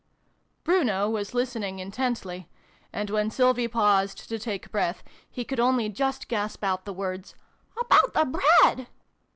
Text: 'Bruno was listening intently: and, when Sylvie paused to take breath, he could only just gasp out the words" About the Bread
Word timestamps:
'Bruno 0.63 1.07
was 1.07 1.35
listening 1.35 1.77
intently: 1.77 2.49
and, 2.91 3.11
when 3.11 3.29
Sylvie 3.29 3.67
paused 3.67 4.27
to 4.29 4.39
take 4.39 4.71
breath, 4.71 5.03
he 5.29 5.45
could 5.45 5.59
only 5.59 5.89
just 5.89 6.27
gasp 6.27 6.63
out 6.63 6.85
the 6.85 6.91
words" 6.93 7.35
About 7.79 8.13
the 8.15 8.25
Bread 8.25 8.87